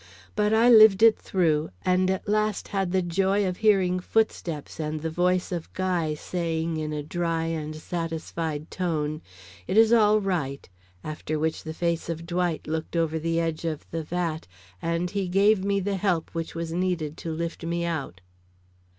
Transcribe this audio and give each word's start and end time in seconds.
But 0.35 0.51
I 0.51 0.67
lived 0.67 1.03
it 1.03 1.15
through 1.19 1.69
and 1.85 2.09
at 2.09 2.27
last 2.27 2.69
had 2.69 2.91
the 2.91 3.03
joy 3.03 3.45
of 3.47 3.57
hearing 3.57 3.99
footsteps 3.99 4.79
and 4.79 5.01
the 5.01 5.11
voice 5.11 5.51
of 5.51 5.71
Guy 5.73 6.15
saying 6.15 6.77
in 6.77 6.91
a 6.91 7.03
dry 7.03 7.43
and 7.43 7.75
satisfied 7.75 8.71
tone: 8.71 9.21
"It 9.67 9.77
is 9.77 9.93
all 9.93 10.19
right," 10.19 10.67
after 11.03 11.37
which 11.37 11.63
the 11.63 11.75
face 11.75 12.09
of 12.09 12.25
Dwight 12.25 12.65
looked 12.65 12.95
over 12.95 13.19
the 13.19 13.39
edge 13.39 13.63
of 13.63 13.85
the 13.91 14.01
vat 14.01 14.47
and 14.81 15.11
he 15.11 15.27
gave 15.27 15.63
me 15.63 15.79
the 15.79 15.97
help 15.97 16.31
which 16.31 16.55
was 16.55 16.73
needed 16.73 17.15
to 17.17 17.31
lift 17.31 17.63
me 17.63 17.85
out. 17.85 18.21